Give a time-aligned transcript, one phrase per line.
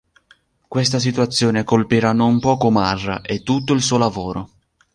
[0.67, 4.49] Questa situazione colpirà non poco Marra e tutto il suo lavoro.